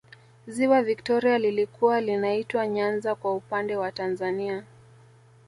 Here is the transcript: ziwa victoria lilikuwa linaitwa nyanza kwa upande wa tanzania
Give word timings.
ziwa 0.47 0.83
victoria 0.83 1.37
lilikuwa 1.37 2.01
linaitwa 2.01 2.67
nyanza 2.67 3.15
kwa 3.15 3.33
upande 3.35 3.75
wa 3.75 3.91
tanzania 3.91 4.63